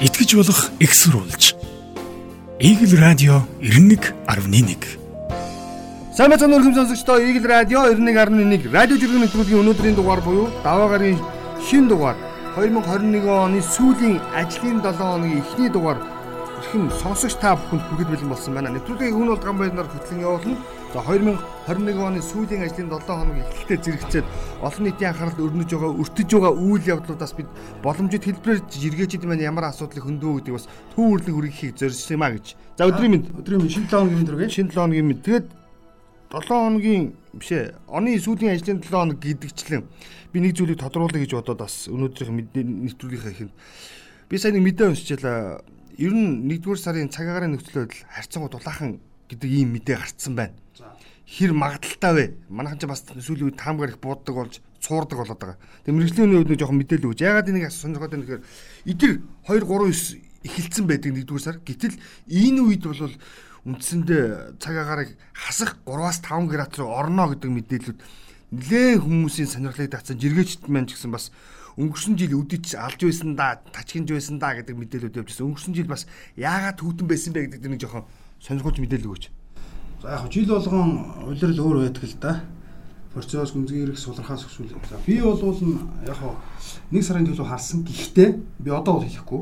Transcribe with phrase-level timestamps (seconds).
[0.00, 1.54] итгэж болох экссурулж.
[2.60, 4.76] Игэл радио 91.1
[6.16, 7.18] Сайн мэцэн өргөм сонсогчдоо.
[7.20, 11.18] Игэл радио 91.1 радио жүргэн нэвтрүүлгийн өнөөдрийн дугаар буюу даваа гарын
[11.64, 12.16] шин дугаар.
[12.56, 15.98] 2021 оны сүүлийн ажлын 7 хоногийн эхний дугаар
[16.66, 18.74] эрхэм сонсогч та бүхэнд хүргэж бэлэн болсон байна.
[18.74, 20.58] Нэвтрүүлгийн өмнө бол гамбайнаар хөтлөн явуулна.
[20.90, 24.26] За 2021 оны сүүлийн ажлын 7 хоног эхлэлтэй зэрэгцээд
[24.66, 27.48] олон нийтийн анхааралд өрнөж байгаа өртөж байгаа үйл явдлуудаас бид
[27.86, 32.30] боломжит хэлбэрээр жиргээчид маань ямар асуудлыг хөндөө гэдгийг бас төв үрлэг хүргэхийг зорьсон юм а
[32.34, 32.46] гэж.
[32.74, 35.22] За өдрийн мэнд өдрийн мэнд шинэ 7 хоногийн мэнд үргэлж шинэ 7 хоногийн мэнд.
[35.22, 35.46] Тэгээд
[36.34, 37.78] 7 хоногийн биш ээ.
[37.86, 39.82] Оны сүүлийн ажлын 7 хоног гэдэгчлэн
[40.34, 42.50] би нэг зүйлийг тодруулъя гэж бодоод бас өнөөдрийн
[42.90, 43.54] нэвтрүүлгийнхаа ихэнд
[44.26, 45.62] би сайн нэг мэдээ уншчихлаа.
[45.96, 50.56] Ер нь 1-р сарын цаг агаарын нөхцөл байдал харьцангуй дулаахан гэдэг ийм мэдээ гарцсан байна
[51.26, 52.24] хэр магадaltaй вэ?
[52.48, 55.58] Манайхан ч бас сүүлийн үед таамгаар их бууддаг болж цуурдаг болоод байгаа.
[55.82, 57.20] Тэгээ мэрэгжлийн үед нэг жоохон мэдээлэл өгч.
[57.26, 58.46] Ягаад энийг сонирхоод байна гэхээр
[58.86, 61.58] эдгээр 2 3 9 эхэлсэн байдаг нэгдүгээр сар.
[61.66, 61.98] Гэтэл
[62.30, 63.14] энэ үед бол
[63.66, 64.22] үндсэндээ
[64.62, 67.98] цаг агаарыг хасах 3-аас 5 градус руу орно гэдэг мэдээлэлүүд
[68.54, 71.34] нэлээд хүмүүсийн сонирхлыг татсан жиргээчд маань ч гэсэн бас
[71.76, 75.44] өнгөрсөн жил үдич алж байсан да, тачгинж байсан да гэдэг мэдээлэлүүд явжсэн.
[75.44, 78.08] Өнгөрсөн жил бас яагаад түүтэн байсан бэ гэдэг нэг жоохон
[78.40, 79.24] сонирхолтой мэдээлэл өгөөч.
[80.00, 80.90] За яг жил болгон
[81.28, 82.32] улирал өөр байдаг л да.
[83.12, 84.72] Процесс гүнзгий эрх сулрахаас өсвөл.
[84.88, 85.40] За би бол
[86.04, 86.20] яг
[86.92, 87.84] нэг сарын төлөө харсан.
[87.84, 88.28] Гэхдээ
[88.60, 89.40] би одоо бол хэлэхгүй.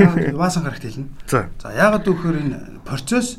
[0.00, 1.08] Яг баасан гарагт хэлнэ.
[1.28, 1.48] За.
[1.60, 3.36] За яагаад гэвэл энэ процесс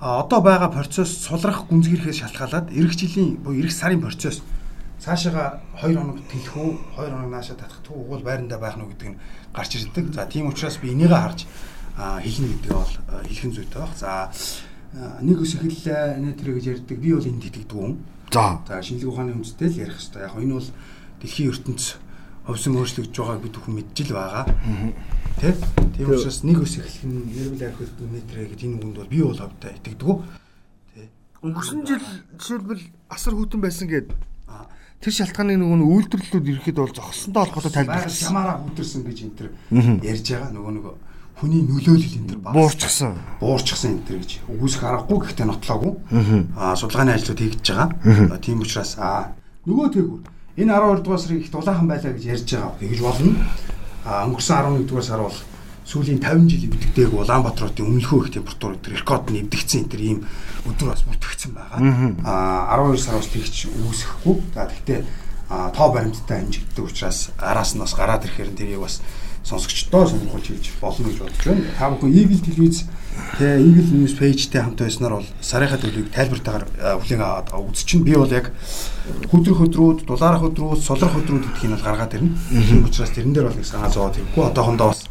[0.00, 4.40] одоо байгаа процесс сулрах гүнзгийрхээс шалтгаалаад эх жилийн буюу эх сарын процесс
[5.00, 9.08] цаашаага 2 хоног тэлэх үү 2 хоног наашаа татах уу угуул байрандаа байх нь гэдэг
[9.10, 9.18] нь
[9.52, 10.14] гарч ирдэг.
[10.14, 11.40] За тийм учраас би энийгээ харж
[11.98, 12.94] хэлнэ гэдэг бол
[13.26, 13.94] хэлхэн зүйтэй баг.
[13.98, 14.30] За
[15.20, 16.98] нэг ус эхэллээ нэ тэр гэж ярьдаг.
[16.98, 17.98] Би бол энд итгэдэг юм.
[18.30, 18.62] За.
[18.66, 20.22] За шинжлэх ухааны үндэстэй л ярих хэрэгтэй.
[20.22, 20.70] Яг энэ бол
[21.20, 21.82] дэлхийн ертөнц
[22.46, 24.44] ховсон өөрчлөгдөж байгааг бид бүхэн мэдж л байгаа.
[25.40, 25.56] Тэ?
[25.96, 29.18] Тийм учраас нэг ус эхлэх нь нэрвэл арх хөлтөнд метрэ гэдэг энэ үгэнд бол би
[29.24, 30.08] бол хавтаа итгэдэг.
[30.92, 31.08] Тэ.
[31.40, 32.04] Өнгөрсөн жил
[32.36, 34.33] жишээлбэл асар хүтэн байсан гэдэг
[35.04, 38.24] тэр шалтгааны нөгөө нь үйлдвэрлэлүүд ирэхэд бол зогссонтой холбоотой тайлбарласан.
[38.32, 39.48] Ямаараа хүтэрсэн гэж энэ төр
[40.00, 40.94] ярьж байгаа нөгөө нөгөө
[41.44, 43.12] хүний нөлөөлөл энэ төр буурчихсан.
[43.36, 45.92] Буурчихсан энэ төр гэж үгүйсэх аргагүй гэхдээ нотлоогүй.
[46.56, 48.40] Аа судалгааны ажлууд хийгдэж байгаа.
[48.40, 49.36] Тийм учраас аа
[49.68, 50.20] нөгөө тэгүр
[50.56, 52.72] энэ 12 дугаар сарын их дулаахан байлаа гэж ярьж байгаа.
[52.80, 53.32] Тэгж болно.
[54.08, 55.36] Аа өнгөрсөн 11 дугаар сар бол
[55.84, 60.18] сүүлийн 50 жилийн битгдээг Улаанбаатарын өмнөхөө их температур өдр рекорд нь эвдэгцэн энэ төр ийм
[60.64, 61.80] өдөр бас бүтгэгдсэн байгаа.
[62.24, 64.36] Аа 12 сараас тэгч үүсэхгүй.
[64.56, 65.00] За тэгтээ
[65.76, 69.04] тоо баримттай хэмжигддэг учраас араас нь бас гараад ирэхээр тэрийг бас
[69.44, 71.68] сонсогчдоо сонирхолж хийж болно гэж бодож байна.
[71.76, 72.88] Та бүхэн Eagle телевиз
[73.36, 76.64] тэгээ Eagle News page-тэй хамт байснаар бол сарынхаа төлөвийг тайлбартаагаар
[77.04, 78.08] хүлээн аваад үзчихнэ.
[78.08, 78.56] Би бол яг
[79.28, 82.32] хөдрөх өдрүүд, дулаарах өдрүүд, сулрах өдрүүд гэдгийг нь бол гаргаад ирнэ.
[82.72, 84.42] Тийм учраас тэрэн дээр бол нэг санаа зовоод хэрэггүй.
[84.48, 85.04] Одоохондоо бас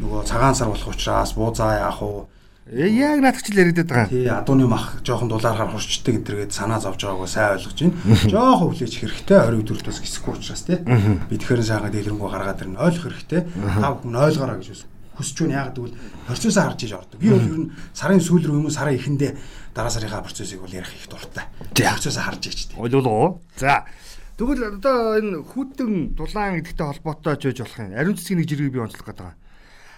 [0.00, 2.28] нөгөө цагаан сар болох учраас буузаа яах уу
[2.66, 4.10] Э, яг наадах чил яриад байгаа.
[4.10, 7.94] Тий, адууны мах жоохон дулаархаар хурцдаг энэ төргээд санаа зовж байгаагаа сайн ойлгож байна.
[8.26, 10.82] Жоохон хүлээж хэрэгтэй орой өдрөлт бас гисэхгүй учраас тий.
[10.82, 12.82] Би тэгэхээр сайхан дэлгэрэнгүй гаргаад ирнэ.
[12.82, 13.46] Ойлгох хэрэгтэй.
[13.54, 14.82] Та бүхэн ойлгоорой гэж
[15.14, 15.54] хүсэж байна.
[15.62, 15.94] Яг гэвэл
[16.26, 17.18] процессыг харж иж ордог.
[17.22, 19.32] Би бол ер нь сарын сүүл рүү юм уу сарын эхэндээ
[19.70, 21.46] дараа сарынхаа процессыг бол ярих их дуртай.
[21.70, 22.76] Процессыг харж иж тий.
[22.82, 23.38] Ойлголоо.
[23.62, 23.86] За.
[24.34, 27.94] Тэгвэл одоо энэ хүүтэн дулаан гэдэгтэй холбоотой ч байж болох юм.
[27.94, 29.45] Ариун цэцгийн нэг жиргэг би онцлох гэдэг байгаа.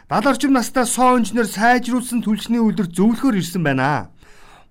[0.08, 4.08] 70 орчим настай соо инженер сайжруулсан түлшний үйлдвэр зөвлөхөр ирсэн байна.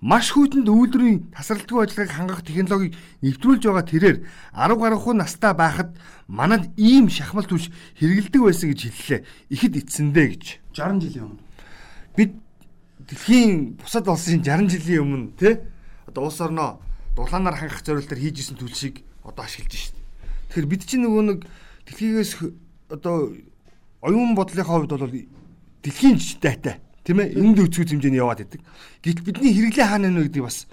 [0.02, 4.18] Маш хүйтэнд үйлдвэрийн тасралтгүй ажиллагааг хангах технологиг нэвтрүүлж байгаа тэрээр
[4.58, 5.94] 10 гаруй хүн настай байхад
[6.26, 7.70] манад ийм шахмал түлш
[8.02, 9.22] хэрэгэлдэг байсан гэж хэллээ.
[9.54, 10.46] Ихэд эцсэндээ гэж.
[10.74, 11.46] 60 жилийн өмнө.
[12.18, 12.34] Бид
[13.06, 15.62] дэлхийн бусад улсын 60 жилийн өмнө тий
[16.10, 16.82] одоо улс орноо
[17.14, 19.98] дулаанаар хангах зорилтоор хийж исэн түлшийг одоо ашиглаж шít.
[20.50, 21.40] Тэгэхээр бид чинь нөгөө нэг
[21.86, 22.32] дэлхийгээс
[22.90, 23.38] одоо
[24.02, 25.10] оюун бодлынхаа хувьд бол
[25.84, 26.76] дэлхийн дайтай
[27.08, 28.62] тийм ээ энд өцгөө хэмжээний яваад идэг.
[29.02, 30.68] Гэтэл бидний хэрэглээ хаана нэ гэдэг бас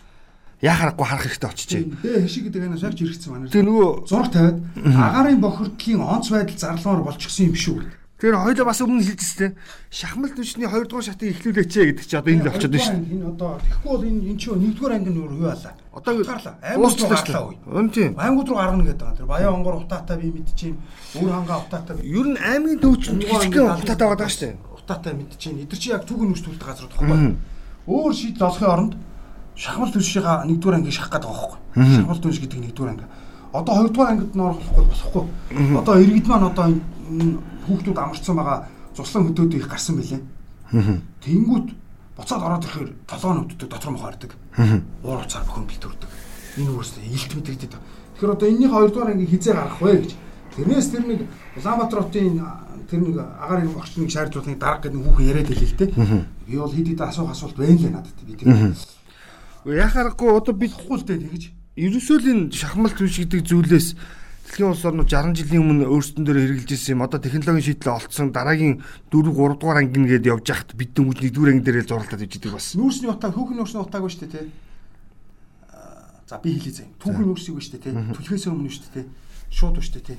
[0.58, 1.82] яхаарахгүй харах хэрэгтэй очижээ.
[2.02, 3.48] Тэгээ хишиг гэдэг энэ сагч хэрэгцсэн манай.
[3.54, 7.78] Тэгээ нөгөө зураг тавиад агаарын бохирдлын онц байдал зарлмаар болчихсон юм шүү.
[8.24, 9.52] Тэгэхээр хоёулаа бас өмнө хэлжсэн
[9.92, 12.96] шахмал түвшний 2 дугаар шатыг эхлүүлээч гэдэг чи одоо энэ л очиод байна шүү.
[13.04, 15.76] Энэ одоо тэгэхгүй бол энэ энэ чи 1-р анги нь юу яалаа.
[15.92, 16.12] Одоо.
[16.64, 17.56] Аймагт руу гарлаа үе.
[17.68, 18.16] Өн тийм.
[18.16, 19.18] Аймагт руу гаргана гэдэг байгаа.
[19.20, 20.76] Тэр баян онгор утаатай би мэдчихээн.
[21.20, 22.00] Өөр хангаа утаатай.
[22.00, 24.56] Ер нь аймгийн төвчөнд жижигхэн утаатай байгаа шүү дээ.
[24.72, 25.60] Утаатай мэдчихээн.
[25.68, 27.36] Эдгэр чи яг түүхэн нүс төлдөг газар тоххой.
[27.84, 28.94] Өөр шийдэл олохын оронд
[29.52, 31.92] шахмал түвшийнхаа 1-р ангийг шахах гэдэг байгаа байхгүй.
[31.92, 33.04] Шахмал түвш гэдэг 1-р анги.
[33.54, 35.24] Одоо 2-р ангид нь орох болохгүй.
[35.78, 36.74] Одоо иргэд маань одоо
[37.70, 38.66] хүүхдүүд амарчсан байгаа
[38.98, 40.22] цуслан хөдөөд их гарсан билээ.
[41.22, 41.66] Тэнгүүд
[42.18, 44.34] буцаад ороод ирэхээр толгоо нүддэг дотор мох хардаг.
[45.06, 46.10] Уур уцаар бүхэн бэлтүрдэг.
[46.58, 47.78] Энэ үүрсээ илт мэдэгдэв.
[48.18, 50.12] Тэгэхээр одоо энэний хоёрдугаар анги хизээ гарах вэ гэж.
[50.54, 51.20] Тэрнээс тэр нэг
[51.54, 52.42] Улаанбаатар хотын
[52.90, 55.90] тэр нэг агаар багш нэг шаардлагыг дарга гэдэг хүүхэн яриад байлээ л дээ.
[56.46, 58.74] Би бол хэд хэд асуух асуулт байна лээ надад би тэр.
[59.66, 61.44] Яхаарахгүй одоо бид Тэгэхгүй л дээ тэгэж.
[61.74, 63.88] Ерөөсөө л энэ шахмал түвш гэдэг зүйлээс
[64.46, 67.02] дэлхийн улс орнууд 60 жилийн өмнө өөрсдөн дээр хэрэгжилж ирсэн юм.
[67.02, 68.78] Одоо технологийн шийдлээ олцсон дараагийн
[69.10, 72.54] 4 3 дугаар анги нэгээд явж хахад бид дөнгөж 1-р анги дээрээ зурлаад иж идэг
[72.54, 72.78] бас.
[72.78, 74.46] Нүүрсний утаа хүүхэн нүүрсний утаагүй шүү дээ тий.
[76.30, 76.94] За би хэлээ заяа.
[77.02, 77.94] Түүхэн нүүрсийг шүү дээ тий.
[78.22, 79.06] Түлхээс өмнө шүү дээ тий.
[79.50, 80.18] Шууд шүү дээ тий.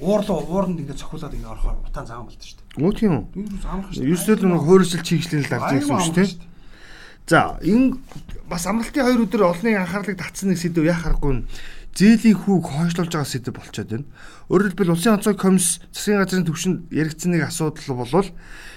[0.00, 2.80] Уурлаа ууранд ингээд цохиулаад ингээд орохоор утаан заам болдог шүү дээ.
[2.80, 3.24] Өө тийм үү.
[3.38, 4.08] Энэ юу амарх шүү дээ.
[4.08, 6.53] Ерөөсөө л нэг хуурилшил чийгчлэн л авч ирсэн шүү дээ.
[7.26, 7.96] За энэ
[8.48, 11.46] бас амралтын хоёр өдөр олонний анхаарлыг татсан нэг сэдв яа харахгүй нь
[11.96, 14.06] зээлийн хүүг хойшлуулж байгаа сэдв болчиход байна.
[14.52, 18.28] Өөрөөр хэлбэл улсын онцгой комисс засгийн газрын төвшөнд яригдсан нэг асуудал болвол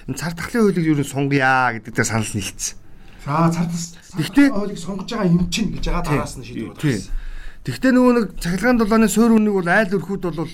[0.08, 2.78] энэ цар тахлын хуулийг юу н сунгая гэдэг дээр санал нийлцсэн.
[3.26, 3.84] За цартас.
[4.16, 7.12] Гэхдээ- хоолыг сонгож байгаа юм чинь гэж байгаа дараас нь шийдвэр гаргасан.
[7.68, 10.52] Тэгвэл нөгөө нэг цахилгаан дулааны суур үнэг бол айл өрхүүд бол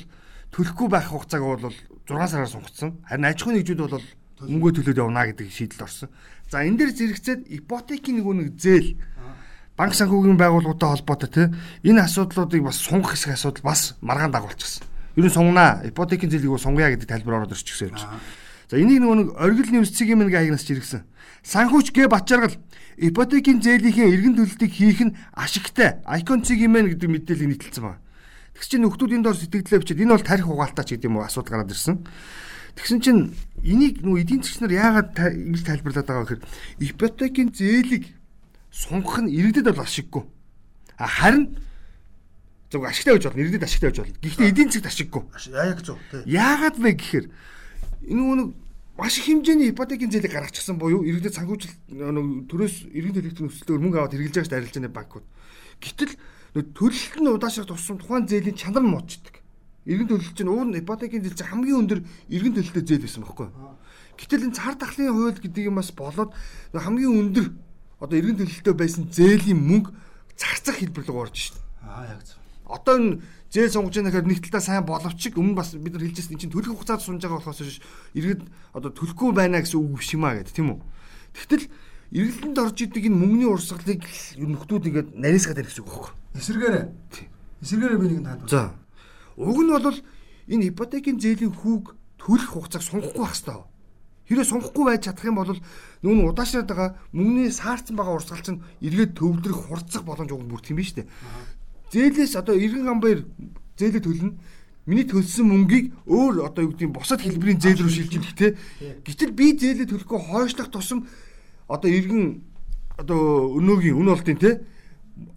[0.50, 1.70] төлөхгүй байх хугацааг бол
[2.10, 2.98] 6 сараар сунгацсан.
[3.06, 4.02] Харин аж ахуйн нэгжүүд бол
[4.42, 6.08] мөнгөө төлөөд явна гэдэг шийдэл орсон.
[6.50, 8.88] За энэ дээр зэрэгцээд ипотекийн нөгөө нэг зээл
[9.76, 11.46] банк санхүүгийн байгууллагатай холбоотой тий
[11.90, 14.86] энэ асуудлуудыг бас сунгах хэсэг асуудал бас маргаан дагуулчихсан.
[15.16, 15.82] Ер нь сунгана.
[15.82, 18.12] Ипотекийн зээлийг сунгая гэдэг тайлбар ороод ирчихсэн юм чинь.
[18.70, 21.02] За энийг нөгөө нэг оргил нэмсцгийн мэн агнаас чиргсэн.
[21.42, 22.56] Санхүүч гэ Батчаргал
[22.96, 26.02] ипотекийн зээлийнхээ эргэн төлөлтийг хийх нь ашигтай.
[26.06, 28.03] Icon цэгийн мэн гэдэг мэдээлэл нийтэлсэн байна.
[28.54, 31.26] Тэгс чинь нөхдүүд энэ дор сэтгэлдээ бичээд энэ бол тарих угаалтай ч гэдэг юм уу
[31.26, 32.06] асуудал гараад ирсэн.
[32.74, 33.20] Тэгсэн чинь
[33.62, 36.42] энийг нөгөө эдийн засгч нар яагаад ингэж тайлбарлаад байгаа гэхээр
[36.82, 38.14] ипотекийн зээлийг
[38.74, 40.22] сунгах нь иргэдэд бол ашиггүй.
[40.98, 41.54] А харин
[42.70, 43.42] зөв ашигтай байж болно.
[43.42, 44.18] Иргэдэд ашигтай байж болно.
[44.18, 45.22] Гэхдээ эдийн засгт ашиггүй.
[45.54, 45.98] Яг зөв.
[46.26, 47.26] Яагаад вэ гэхээр
[48.10, 48.48] энэ нэг
[48.98, 53.98] маш их хэмжээний ипотекийн зээлийг гаргачихсан буюу иргэдэд санхүүжилт нөгөө төрөөс иргэн төлөвлөлтийн өсөлтөөр мөнгө
[53.98, 55.24] аваад хэрэгжилж байгаа шүү дээ арилж байгаа банкуд.
[55.82, 56.12] Гэтэл
[56.62, 59.42] төлөлт нь удаашрах тусам тухайн зээлийн чанар нь муучдаг.
[59.84, 63.74] Иргэн төлөлт чинь уул ипотекийн зээл чинь хамгийн өндөр иргэн төлөлтөд зээл байсан байхгүй юу?
[64.14, 66.30] Гэтэл энэ цар тахлын хууль гэдэг юм бас болоод
[66.70, 67.46] хамгийн өндөр
[67.98, 69.90] одоо иргэн төлөлтөд байсан зээлийн мөнгө
[70.38, 71.58] зарцах хэлбэр рүү орж шин.
[71.82, 72.38] Аа яг зөв.
[72.70, 73.20] Одоо энэ
[73.50, 76.54] зээл сонгож байгаа гэхээр нэг талаа сайн боловч өмнө бас бид нар хэлжсэн энэ чинь
[76.54, 77.82] төлөх хугацаад сунж байгаа болохоос
[78.14, 78.42] иргэд
[78.72, 80.80] одоо төлөхгүй байна гэсэн үг биш юм а гэдэг тийм үү.
[81.34, 81.64] Тэгтэл
[82.14, 84.06] эргэлтэнд орж идэг энэ мөнгөний урсгалыг
[84.38, 86.12] нь нөхдүүд ингээд нарийсгаад байна гэсэн үг байхгүй.
[86.38, 86.86] Эсэргээрээ.
[87.58, 88.46] Эсэргээрээ би нэг танд.
[88.46, 88.70] За.
[89.34, 89.98] Уг нь бол
[90.46, 93.58] энэ ипотекийн зээлийн хүүг төлөх хугацааг сунгахгүй байх хэрэгтэй.
[94.30, 95.58] Хэрэг сунгахгүй байж чадах юм бол
[96.06, 100.70] нүүн удаашраад байгаа мөнгөний саарцсан байгаа урсгал чинь эргээд төвлөрөх хурцах боломж уг нь бүрдэх
[100.70, 101.10] юм биш үү?
[101.90, 103.26] Зээлээс одоо иргэн гамбаяр
[103.74, 104.38] зээлээ төлнө.
[104.86, 108.56] Миний төлсөн мөнгийг өөр одоо юу гэдэг нь бусад хэлбэрийн зээл рүү шилжүүлэх те.
[109.02, 111.08] Гэтэл би зээлээ төлөхгүй хойшлох тусам
[111.68, 112.42] одоо иргэн
[112.98, 114.60] одоо өнөөгийн үн олтын те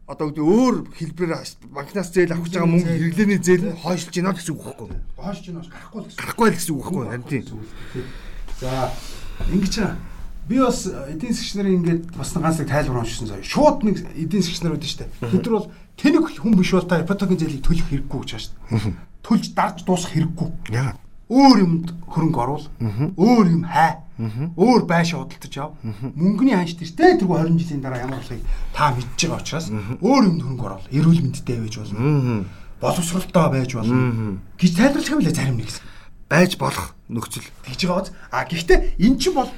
[0.07, 4.31] одоо гэдэг өөр хэлбэрээр банкнаас зээл авах гэж байгаа мөнгө хэрэглээний зээл нь хойшлж гинэ
[4.33, 5.03] гэсэн үг байхгүй юу?
[5.19, 6.19] Хоош чинь бас гарахгүй л гэсэн.
[6.23, 7.11] Гарахгүй л гэсэн үг байхгүй юу?
[7.11, 7.45] Харин тийм.
[8.57, 8.71] За
[9.51, 9.75] ингэж
[10.47, 13.43] би бас эдийн засгч нарын ингээд бас ганц нэг тайлбар уншсан заяа.
[13.43, 15.11] Шууд нэг эдийн засгч нар үүдэн штэ.
[15.27, 18.55] Тэд нар бол тэнэг хүн биш бол та ипотекийн зээлийг төлөх хэрэггүй гэж штэ.
[19.27, 20.71] Төлж дарж дуусах хэрэггүй.
[20.71, 20.97] Яагаад?
[21.27, 22.65] Өөр юмд хөрөнгө оруул.
[23.19, 24.06] Өөр юм хай.
[24.17, 25.77] Өөр байшаа худалдаж ав.
[26.17, 28.41] Мөнгөний ханш тэртээ тэргүй 20 жилийн дараа ямар болохыг
[28.73, 29.67] та мэдж байгаа учраас
[30.01, 30.89] өөр юмд хөрөнгө оруул.
[30.89, 32.45] Эрүүл мэндтэй байж болно.
[32.81, 34.41] Боловсролтой байж болно.
[34.57, 35.85] гэж тайлбарлах юм лээ зарим нэг хэсэг.
[36.29, 37.45] Байж болох нөхцөл.
[37.61, 38.13] тэгж байгаа биз.
[38.33, 39.49] А гэхдээ эн чинь бол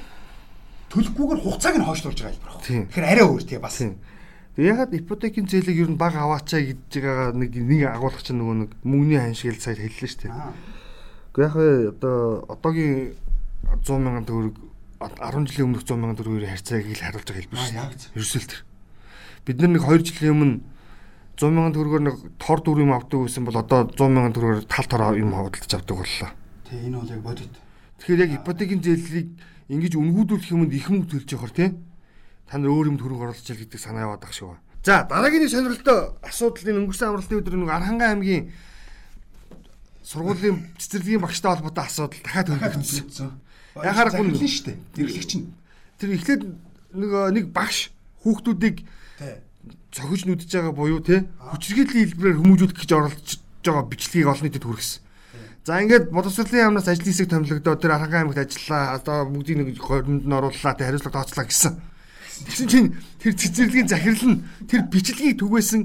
[0.92, 2.84] төлөхгүйгээр хугацааг нь хойшлуулж байгаа хэлбэр байна.
[2.90, 3.78] Тэгэхээр арай өөр тий бас.
[3.80, 3.96] Тийм.
[4.56, 8.70] Тэг ягаад ипотекийн зээлийг ер нь баг аваачаа гэж байгаа нэг нэг агуулгач нөгөө нэг
[8.84, 10.34] мөнгөний ханшигэл сая хэллээ шүү дээ.
[11.32, 11.54] Гэхдээ яг
[11.96, 13.14] одоо одоогийн
[13.70, 14.56] 100 мянган төгрөг
[15.00, 17.74] 10 жилийн өмнөх 100 мянган төгрөгийн харьцааг ил харуулж байгаа хэлбэр шүү.
[17.94, 18.10] зөв.
[18.18, 18.60] Ерөөсөө л тэр.
[19.46, 20.56] Бид нар нэг 2 жилийн өмнө
[21.40, 24.86] 100 мянган төгрөгөөр нэг тор дүр юм авдаг байсан бол одоо 100 мянган төгрөгөөр тал
[24.90, 26.30] тор юм худалдаж авдаг боллоо.
[26.68, 27.54] Тий энэ бол яг бодит.
[28.02, 29.28] Тэгэхээр яг ипотекийн зээлийг
[29.72, 31.68] ингэж үнгүүдүүлэх юмд их мөнгө төлж явахаар тий
[32.50, 34.58] та нар өөр юм төрөг оруулж чил гэдэг санаа яваад ах ба.
[34.82, 38.44] За дараагийн нэг сонирхолтой асуудал энэ өнгөрсөн амралтын өдөр нэг Архангай аймгийн
[40.02, 43.30] сургуулийн цэцэрлэгийн багштай холбоотой асуудал дахиад төлөвлөгдсөн.
[43.78, 44.78] Яхаар гүн- гүн шүү дээ.
[44.96, 45.46] Тэрлэгч нь.
[46.00, 46.42] Тэр эхлээд
[46.96, 47.90] нэг нэг багш
[48.24, 48.82] хүүхдүүдийг
[49.90, 53.30] цохиж нүдж байгаа буюу те хүчирхийллийн хэлбэрээр хүмүүжүүлэх гэж оролдож
[53.64, 55.02] байгаа бичлэгийг олон нийтэд хүргэсэн.
[55.66, 58.96] За ингээд боловсролын яамнаас ажлын хэсэг томилогдоод тэр Архангай аймагт ажиллаа.
[58.96, 60.72] Одоо бүгдийг нэг хооронд нь орууллаа.
[60.72, 61.74] Тэ хариуцлага тооцлаа гэсэн.
[62.48, 62.88] Тэгсэн чинь
[63.20, 65.82] тэр цэцэрлэгийн захирал нь тэр бичлэгийг түгээсэн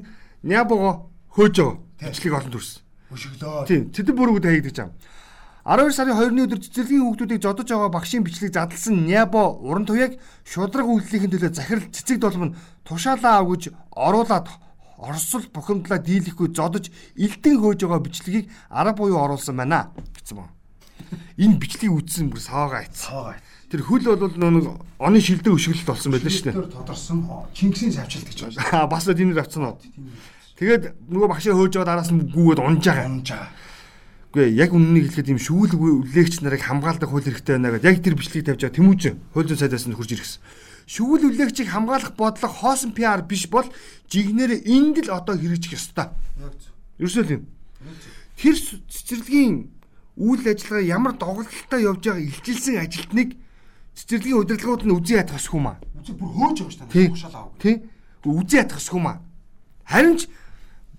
[0.48, 1.75] нябого хөөж байгаа.
[2.00, 2.80] Бичлэгийг олон төрсөн.
[3.12, 3.68] Өшөглөө.
[3.68, 4.96] Тийм, тэд бүрүүд хаягдаж байгаа.
[5.65, 10.86] 12 сарын 2-ны өдөр цэцэрлэгийн хүүхдүүдийг зодож байгаа багшийн бичлэг задлсан Нябо уран туяаг шудраг
[10.86, 12.55] үйлдлийн төлөө захирал цэцэг долом нь
[12.86, 14.45] тушаалаа авгиж оруулаад
[15.01, 20.53] орсол бухимдлаа дийлэхгүй зодож элдэн хөөж байгаа бичлэгийг арга буюу оруулсан байна гэсэн байна.
[21.34, 23.01] Энэ бичлэгийг үзсэн бүр саваагаа айц.
[23.01, 23.41] Цаагаа.
[23.65, 24.69] Тэр хөл бол нэг
[25.01, 26.62] оны шилдэг өшгөлт болсон байлаа шүү дээ.
[26.62, 27.25] Тэр тодорсон
[27.57, 28.86] Чингисийн савчилт гэж байна.
[28.93, 29.81] Бас тэнэр авцсан уу.
[30.62, 33.10] Тэгээд нөгөө багшаа хөөж байгаа араас нь гүүгээд унж байгаа.
[33.10, 33.64] Унж байгаа.
[34.36, 38.15] Үгүй яг үннийг хэлэхэд юм шүүл үлээгч нарыг хамгаалдаг хууль хэрэгтэй байна гэдэг яг тэр
[38.20, 40.44] бичлэгийг тавьж байгаа Тэмүүжин хууль зүйн сайдаас нь хурж ирсэн.
[40.92, 43.63] Шүүл үлээгчийг хамгаалах бодлого хоосон PR биш бол
[44.12, 46.12] жигнэр энд л одоо хэрэгжих ёстой.
[47.00, 47.48] Ерөөсөө юм.
[48.36, 49.72] Тэр цэцэрлэгийн
[50.20, 53.39] үйл ажиллагаа ямар доголдолтой явж байгаа илчилсэн ажилтныг
[53.96, 55.80] цэцэрлэгийн удирдлагууд нь үзий ятах ёсгүй маа.
[55.96, 57.08] Үзэг бүр хөөж байгаа шүү дээ.
[57.08, 57.56] Тушаал аав.
[57.63, 57.88] Тий.
[58.27, 59.24] Үзий ятах ёсгүй маа.
[59.88, 60.27] Харин ч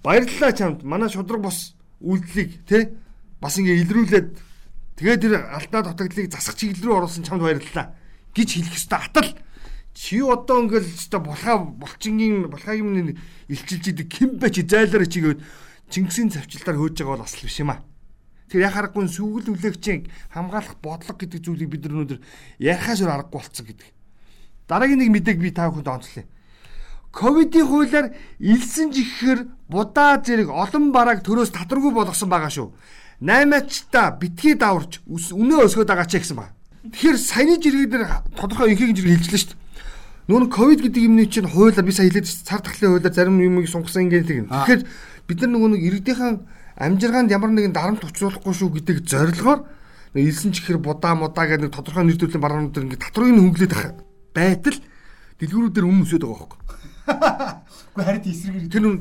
[0.00, 2.96] баярлалаа чамд манай шудраг бос үйлдэлийг тий
[3.40, 4.28] бас ингээ илрүүлээд
[4.96, 7.92] тэгээд тэр алдаа дутагдлыг засах чиглэл рүү оруулсан чамд баярлалаа
[8.32, 9.30] гэж хэлэх ёстой атал
[9.96, 13.16] чи одоо ингээл өстой булхаа булчингийн булхаагийн
[13.48, 15.40] илчилж идэг ким бэ чи зайлаараа чигээд
[15.90, 17.78] Чингисийн цавчлаар хөөж байгаа бол бас л биш юм аа.
[18.50, 22.18] Тэр яхаарахгүй сүгэл үлээгчийг хамгаалах бодлого гэдэг зүйлийг бид өнөөдөр
[22.58, 23.88] ярихаас өөр аргагүй болцсон гэдэг.
[24.66, 26.26] Дараагийн нэг мэдээг би та бүхэнд онцлоё.
[27.14, 28.06] Ковидын хуулиар
[28.42, 29.40] илсэн жихэхээр
[29.70, 32.74] будаа зэрэг олон барааг төрөөс татваргүй болгосон байгаа шүү.
[33.20, 36.52] 8-ачта битгий даварч үнэ өсгөөд байгаа ч гэсэн ба.
[36.84, 38.04] Тэгэхээр саяны жиргээ дээр
[38.36, 39.64] тодорхой инхийг жиргээ хэлжлээ шүү дээ.
[40.26, 44.10] Нүүн ковид гэдэг юмний чинь хуулиар би сая хэлээд цар тахлын хуулиар зарим юмыг сунгасан
[44.10, 44.46] ингээд тийм.
[44.52, 44.82] Тэгэхээр
[45.26, 46.36] бид нар нөгөө нэг иргэдийнхэн
[46.76, 49.64] амжиргаанд ямар нэгэн дарамт учруулахгүй шүү гэдэг зорилгоор
[50.12, 53.86] нэг илсэн чихэр будаа мудаа гэдэг нэг тодорхой нэр төрлийн баруунууд ингээд татварыг хөнгөлөд ах
[54.36, 54.78] байтал
[55.40, 56.60] дэлгүүрүүдээр өмнө өсөд байгаа хөөхгүй.
[57.96, 58.96] Үгүй харин эсрэг Тэр нүн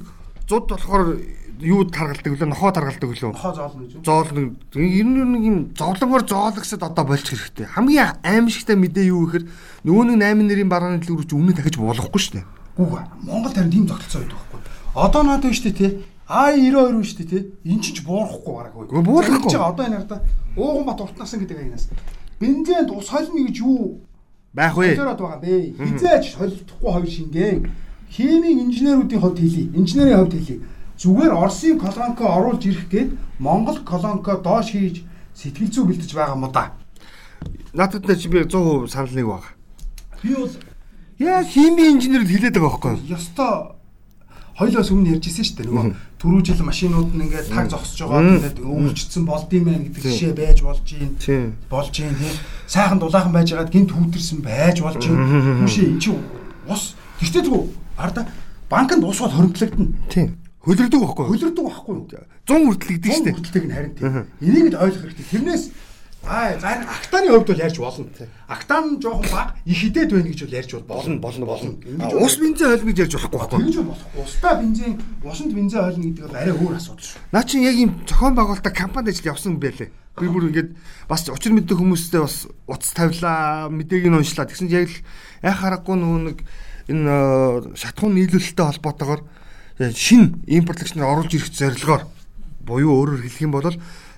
[0.48, 1.20] зуд болохоор
[1.62, 4.04] юу таргалдаг лөө нохоо таргалдаг лөө нохоо зоолно гэж.
[4.04, 7.68] зоол нэг ер нь нэг юм зовлонгоор зоологсод одоо болчих хэрэгтэй.
[7.72, 9.46] Хамгийн аимшигтай мэдээ юу гэхээр
[9.88, 12.46] нөгөө нэг 8 нэрийн барааны дэлгүүр чи өмнө дахиж болохгүй шүү дээ.
[12.76, 14.60] Үгүй Монгол харин тийм тогтолцоо байдаг байхгүй.
[14.96, 15.92] Одоо надад шүү дээ тий.
[16.26, 17.44] А92 шүү дээ тий.
[17.64, 18.74] Эн чинь ч буурахгүй бараг.
[18.76, 19.52] Үгүй, буурлахгүй.
[19.52, 20.20] Зарим ч Одоо энэ ардаа
[20.58, 21.88] ууган бат уртнасан гэдэг аянаас.
[22.40, 24.04] Бензинд ус холно гэж юу
[24.56, 24.96] Байх вэ?
[24.96, 25.76] Солиороод байгаа бэ.
[25.76, 27.68] Хизээч холилдохгүй хоёр шингэн.
[28.08, 29.68] Химийн инженеруудын хувьд хэлий.
[29.76, 30.60] Инженерийн хувьд хэлий.
[30.98, 33.10] Зүгээр Оросын колонко оруулж ирэх гээд
[33.40, 35.04] Монгол колонко доош хийж
[35.36, 36.72] сэтгэл зүй бэлдэж байгаа мó да.
[37.74, 39.46] Надад ч би 100% санал нэг баг.
[40.24, 40.52] Би бол
[41.20, 43.16] Яг химийн инженерд хэлээд байгаа байхгүй юу?
[43.16, 43.76] ёстой.
[44.56, 45.88] Хоёлоос өмнө ярьж ирсэн шүү дээ нөгөө
[46.20, 50.60] түрүү жил машинууд нь ингээд таг зогсож байгаа тэгээд өвөрчдсөн болдсон байх гэдэг жишээ байж
[50.64, 51.12] болж юм
[51.72, 52.36] болж юм тийм
[52.68, 55.20] сайхан дулаахан байж байгаад гинт хүүтэрсэн байж болж юм.
[55.64, 56.12] Хүшээ эн чи
[56.72, 56.96] ус.
[57.20, 57.68] Тэгтээ зүг
[58.00, 58.28] арда
[58.72, 60.40] банкнд ус бол хоригдлогдно Тийм.
[60.66, 63.34] Хөлөрдөг байхгүй хөлөрдөг байхгүй юу 100 хүртэлэгдэж Гүн штэ.
[63.38, 65.64] бүртэлтэйг нь харин тийм энийг л ойлгох хэрэгтэй тэрнээс
[66.26, 68.06] аа зарим актаны хувьд бол ярьж болно
[68.50, 71.72] актан жоохон баг их хидэд байна гэж бол ярьж бол болно болно болно
[72.18, 73.60] Ус бензин хойл гэж ярьж болохгүй байхгүй?
[73.62, 74.24] Тэгж бол болохгүй.
[74.26, 77.22] Устаа бензин, усанд бензин ойлгоно гэдэг бол арай өөр асуудал шүү.
[77.30, 79.94] Наа чинь яг юм зохион байгуулалтаа компанид ажил явсан байлээ.
[80.18, 80.70] Би бүр ингээд
[81.06, 84.50] бас учир мэддэг хүмүүстэй бас утас тавилаа, мэдээг нь уншлаа.
[84.50, 84.98] Тэгсэн чинь яг л
[85.46, 86.38] яхаа харахгүй нөгөө нэг
[86.90, 89.22] энэ э, шатхуун нийлүүлэлттэй холбоотойгоор
[89.78, 92.08] шин импортлагч нар оруулж ирэх зорилгоор
[92.64, 93.68] буюу өөрөөр хэлэх юм бол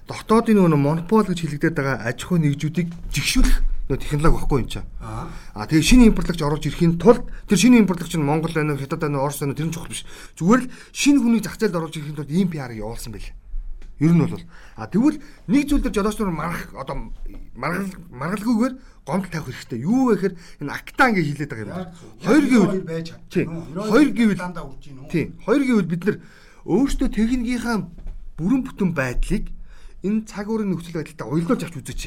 [0.05, 3.57] дотоодын нөгөө монопол гэж хэлэгдээд байгаа аж ахуй нэгжүүдийг жигшүүлэх
[3.89, 4.85] нөгөө технологи багхгүй юм чаа.
[5.01, 5.65] Аа.
[5.65, 9.19] Тэгээ шинэ импортлагч оруулж ирэхийн тулд тэр шинэ импортлагч нь Монгол байна уу, Хятад байна
[9.19, 10.03] уу, Орос байна уу тэр нь чухал биш.
[10.35, 13.31] Зүгээр л шинэ хүнийг зах зээлд оруулж ирэхийн тулд ийм PR-ыг явуулсан байл.
[13.97, 14.43] Ер нь бол
[14.77, 15.17] а тэгвэл
[15.49, 17.09] нэг зүйл дээр жолооч нар маргах одоо
[17.57, 18.73] маргал маргалгүйгээр
[19.03, 19.79] гомдол тавих хэрэгтэй.
[19.81, 21.93] Юу вэ гэхээр энэ акта ингэ хилээд байгаа юм байна.
[22.21, 23.83] Хоёр гэвэл байж чадна.
[23.89, 25.09] Хоёр гэвэл дандаа үрж гин үү?
[25.09, 25.25] тий.
[25.41, 26.17] Хоёр гэвэл бид нар
[26.69, 27.77] өөрсдөө техникийнхаа
[28.37, 29.45] бүрэн бүтэн байдлыг
[30.05, 32.03] энэ цаг уурын нөхцөл байдалтай уялдуулж авч үзээч.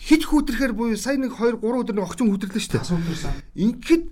[0.00, 3.36] Хит хүүтрэхээр буюу сая нэг 2 3 өдөр нэг огцон хүүтрлээ шүү дээ.
[3.52, 4.04] Ингээд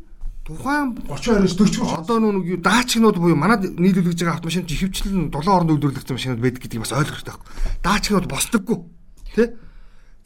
[0.44, 1.96] тухайн 32-оос 40 хүрч.
[1.96, 6.60] одоо нүг юу даачгнууд буюу манад нийлүүлж байгаа автомашин ихэвчлэн 7 орнд үйлдвэрлэгдсэн машинууд байдаг
[6.60, 7.52] гэдгийг бас ойлгох хэрэгтэй байхгүй.
[7.84, 8.78] Даачгнууд босдоггүй.
[9.32, 9.44] Тэ?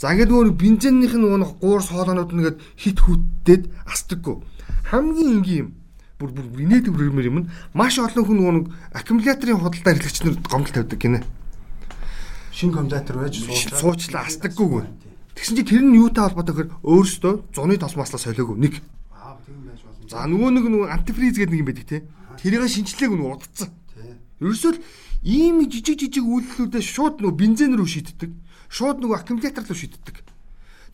[0.03, 4.43] За ингээд нөгөө бензинийнх нь нөгөө гуурс хоолоонууд нэгээд хит хүүтдээд асдаггүй.
[4.91, 5.69] Хамгийн энгийн юм
[6.19, 8.67] бүр бүр инээдэг бүрмэр юм нь маш олон хүн нөгөө нэг
[8.99, 11.23] аккумуляторын худалдаа хэрэглэгч нар гомдол тавьдаг гинэ.
[12.51, 14.83] Шинэ компьютер байж Суучлаа асдаггүйгүй.
[15.39, 18.75] Тэгсэн чинь тэр нь юутай холбоотой гэхээр өөрөөсөө зуны тосмааслаа солиогүй нэг.
[19.15, 20.03] Аа тийм байж болно.
[20.11, 22.03] За нөгөө нэг нөгөө антифриз гэдэг нэг юм байдаг те.
[22.43, 23.71] Тэрийг шинжлээг нөгөө удацсан.
[23.95, 24.19] Тий.
[24.43, 24.73] Ерөөсөө
[25.31, 28.31] ийм жижиг жижиг үйлдэлүүдээ шууд нөгөө бензин рүү шийддэг.
[28.73, 30.25] Шууд нөгөө аккумулятор руу шийддэг.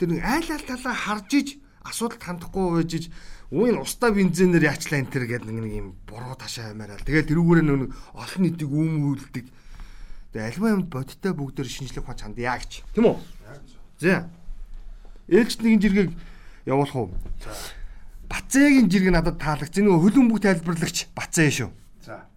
[0.02, 1.48] Тэр нэг айл айл талаа харж иж
[1.86, 3.04] асуудалд хандахгүй байж иж
[3.54, 6.98] ууын устаа бензинээр яачлаа энэ төр гэдэг нэг юм буруу ташаа аймаараа.
[7.06, 9.46] Тэгээд тэрүүгээр нэг олон нийтийг үүмүүлдэг.
[10.34, 12.82] Тэгээд альва юмд бодиттой бүгдээр шинжлэх ухаан чандаа гэж.
[12.98, 13.16] Тийм үү?
[14.02, 14.26] За.
[15.30, 16.10] Ээлжид нэгэн жиргэг
[16.66, 17.14] явуулах уу?
[18.28, 19.86] Бацээгийн жирэг надад таалагдсан.
[19.86, 21.70] Нөгөө хөлөн бүх тайлбарлагч Бацээ шүү.
[22.04, 22.28] За.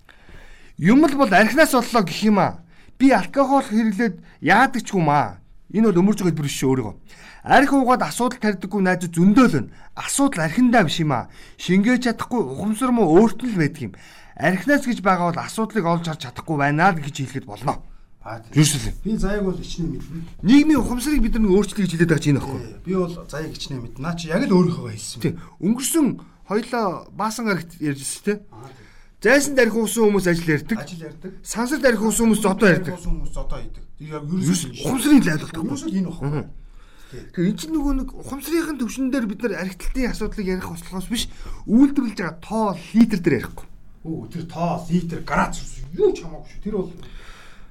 [0.78, 2.64] Юм л бол архинаас боллоо гэх юм аа.
[3.02, 5.42] Би алкогол хэрэглээд яадаг ч юм аа.
[5.74, 6.96] Энэ бол өмөрж байгаа хэлбэр биш өөрийгөө.
[7.50, 9.74] Арх уугаад асуудал тарьдаггүй найз зөндөөлөн.
[9.98, 11.34] Асуудал архиндаа биш юм аа.
[11.58, 13.94] Шингээж чадахгүй ухамсар муу өөрт нь л байдаг юм.
[14.38, 17.82] Архинаас гэж байгаа бол асуудлыг олж харж чадахгүй байна л гэж хэлэхэд болно.
[18.54, 18.94] Юусэн.
[19.02, 20.22] Би заяаг бол ичнээ мэднэ.
[20.46, 22.62] Нийгмийн ухамсарыг бид нар өөрчлөе гэж хэлээд байгаа чинь аахгүй.
[22.86, 23.98] Би бол заяаг ичнээ мэднэ.
[23.98, 25.22] Наа чи яг л өөрийнхөө хэлсэн.
[25.26, 25.42] Тийм.
[25.58, 26.06] Өнгөрсөн
[26.46, 28.40] хоёлоо баасан гарагт ярьжсэн тийм.
[29.22, 29.30] Тийм.
[29.30, 30.82] Зайсан дарих уусан хүмүүс ажил ярьдаг.
[30.82, 31.32] Ажил ярьдаг.
[31.46, 32.98] Сансар дарих уусан хүмүүс зодоо ярьдаг.
[32.98, 33.84] Хүмүүс зодоо ярьдаг.
[34.02, 34.72] Ерөөсөө Юусэн.
[34.82, 35.70] Ухамсарын лайлгалт байхгүй.
[35.70, 36.44] Ерөөсөө энэ баггүй.
[37.12, 41.28] Тэгэхээр эн чинь нөгөө нэг ухамсарынхын төвшин дээр бид нар архитектийн асуудлыг ярих услахаас биш
[41.70, 42.66] үйлдвэрлэж байгаа тоо
[42.98, 43.68] литр дээр ярихгүй.
[44.02, 46.64] Өө тэр тоо, литр, градус юу ч хамаагүй шүү.
[46.66, 46.90] Тэр бол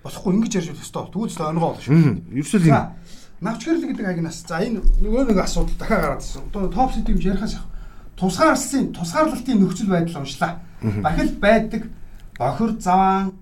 [0.05, 1.09] болохгүй ингэж ярьж байх ёстой.
[1.11, 2.21] Тэгвэл л онгоо болно шүү.
[2.31, 2.95] Ерөөсөө л За,
[3.41, 4.39] навчгэрэл гэдэг агнаас.
[4.45, 6.47] За энэ нөгөө нэг асуудал дахиад гараад ирсэн.
[6.53, 7.65] Одоо топ сетим ярихаас яг
[8.21, 10.61] тусгаарлалтын тусгаарлалтын нөхцөл байдал уншлаа.
[10.81, 11.83] Бахил байдаг
[12.39, 13.33] бохир заваан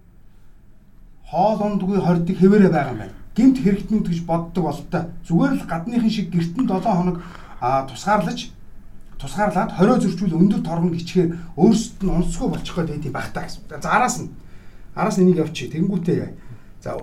[1.31, 3.15] хоол ундгүй хордог хэвээрээ байгаа юм байна.
[3.37, 5.03] Гэмт хэрэгтэнүүд гэж боддог болтой.
[5.29, 7.23] Зүгээр л гадныхын шиг гертэн 7 хоног
[7.61, 8.51] тусгаарлаж
[9.19, 13.63] тусгаарлаад 20 зөрчил өндөр торгон гिचгээр өөрсдөд нь онцгүй болчихгоо тэгээд багтаа гэсэн.
[13.83, 14.31] За араас нь
[14.95, 15.71] араас энийг явчих.
[15.71, 16.35] Тэнгүүтээ.
[16.83, 16.99] За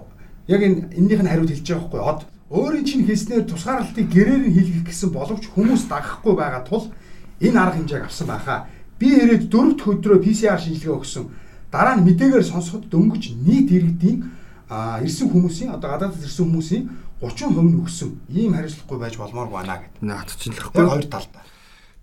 [0.48, 2.22] яг энэ эннийх нь хариуд хэлж байгаа байхгүй од.
[2.52, 6.92] Өөрийн чинь хийснээр тусгаарлалтыг гэрээр нь хийлгэх гэсэн боловч хүмүүс дагахгүй байгаа тул
[7.40, 8.68] энэ арга хэмжээг авсан байхаа.
[9.00, 11.26] Би ирээд дөрөвд өдрөө PCR шинжилгээ өгсөн.
[11.72, 14.18] Дараа нь мэдээгээр сонсоход дөнгөж нийт иргэдийн
[14.72, 16.84] а ирсэн хүмүүсийн одоо гадаадд ирсэн хүмүүсийн
[17.20, 18.12] 30% нь өгсөн.
[18.32, 20.02] Ийм хариуцлагагүй байж болмооргүй байна гэдэг.
[20.04, 20.88] наад чинь л байхгүй.
[20.88, 21.44] хоёр талтай.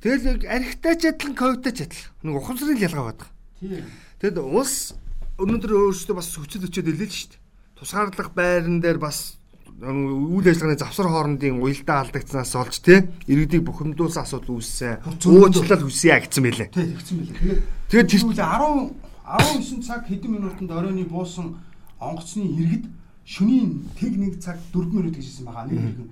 [0.03, 2.05] Тэгэл яг архитаж адилхан ковидтай ч адил.
[2.23, 3.29] Нэг ухамсарын ялгаа байдаг.
[3.61, 3.85] Тийм.
[4.21, 4.97] Тэгэд улс
[5.39, 7.41] өнөөдөр өөрсдөө бас хүчил өчөөд илээ л шүү дээ.
[7.79, 9.42] Тусгаарлах байран дээр бас
[9.81, 15.01] үйл ажиллагааны завсар хоорондын уялдаа алдагдсанаас олж тий иргэдийг бухимдуулсан асуудал үүссэн.
[15.27, 16.69] Уучлал хүсье гэсэн байлээ.
[16.71, 17.63] Тий, тэгсэн мэлээ.
[17.91, 21.57] Тэгээд тэр- тэр 10 19 цаг хэдэн минутанд оройны буусан
[21.99, 22.85] онгоцны иргэд
[23.27, 25.67] шөнийн тэг нэг цаг 4 минут гэж хэлсэн байгаа.
[25.67, 26.11] Нэг иргэн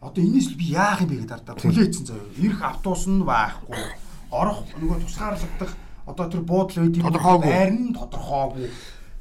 [0.00, 2.26] одоо энэс л би яах юм бэ гэдээ ардаа хүлээсэн заяа.
[2.40, 3.78] Ирэх автобус нь байхгүй.
[4.34, 5.72] Орох нөгөө тусгаарлагдах
[6.06, 7.70] одоо тэр буудлын үед Тодорхойгүй.
[7.70, 8.68] нь тодорхойгүй.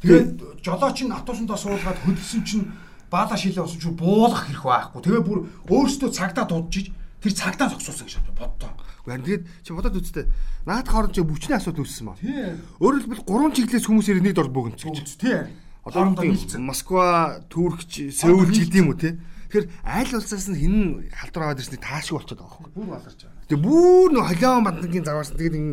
[0.01, 0.29] Тэгээд
[0.65, 2.65] жолооч нь автобусандаа суулгаад хөдөлсөн чинь
[3.13, 5.01] баала шилээ усан чинь буулгах хэрэг байхгүй.
[5.05, 6.89] Тэгээ бүр өөрөөсөө цагдаа дуудчих
[7.21, 8.73] тэр цагдаа зогсуулсан гэж боддоо.
[9.05, 10.25] Харин тэгээд чи бодоод үзтээ.
[10.65, 12.17] Наад хооронд чи бүчний асуудал үүссэн ба.
[12.17, 12.57] Тий.
[12.81, 15.19] Өөрөөр хэлбэл гурван чиглэлээс хүмүүс ирээд дор бөгөнц гэж.
[15.19, 15.43] Тий.
[15.83, 16.15] Одоо.
[16.63, 19.19] Москва, Турк, Сеул ч гэдэм үү те.
[19.51, 20.75] Тэгэхээр аль улсаас нь хин
[21.11, 22.71] халдвар аваад ирснийг таашгүй болчиход байгаа байхгүй.
[22.73, 23.45] Бүр баларч байгаа.
[23.51, 25.67] Тэгээ бүр нөх холион бандгийн заваас тэгээд ин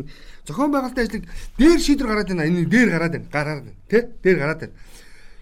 [0.45, 1.25] зохион байгуулалтын ажлыг
[1.57, 2.45] дээр шийдвэр гараад байна.
[2.45, 3.31] Энэ дээр гараад байна.
[3.31, 3.79] Гараад байна.
[3.89, 3.99] Тэ?
[4.21, 4.75] Дээр гараад байна.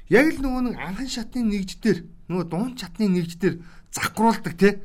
[0.09, 1.99] Яг л нөгөө нэг анхан шатны нэгж дээр
[2.33, 3.61] нөгөө дуун чатны нэгж дээр
[3.93, 4.81] закруулдаг те.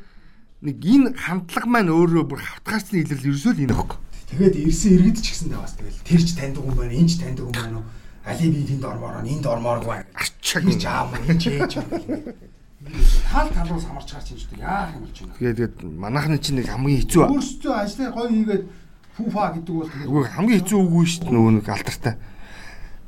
[0.61, 3.97] Нэг энэ хандлага маань өөрөө бүр хавтгаарцны илэрл ерөөсөө л энэ хөөх.
[4.29, 7.45] Тэгээд ирсэн иргэд ч гэсэн таваас тэгэл тэр ч таньдаг хүн байна, энэ ч таньдаг
[7.49, 7.89] хүн байна уу?
[8.25, 10.09] Али би тэнд ормоор нь энд ормооргүй байна.
[10.13, 12.37] Ачаа Чи жаав энэ ч ээж юм байна.
[13.33, 14.65] Таал талуус хамарч гарч ийн шүү дээ.
[14.65, 15.29] Яах юм бол ч юм.
[15.41, 17.25] Тэгээд тэгээд манайхны чинь нэг хамгийн хэцүү.
[17.33, 18.65] Өөрсдөө ажлаа гоё хийгээд
[19.17, 22.15] фуфа гэдэг бол тэгээд хамгийн хэцүү үгүй шүү дээ нөгөө нэг алдартай.